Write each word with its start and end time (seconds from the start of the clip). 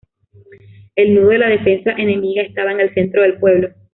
El 0.95 1.13
nudo 1.13 1.27
de 1.27 1.37
la 1.37 1.49
defensa 1.49 1.91
enemiga 1.91 2.41
estaba 2.41 2.71
en 2.71 2.79
el 2.79 2.93
centro 2.95 3.21
del 3.21 3.37
pueblo. 3.37 3.69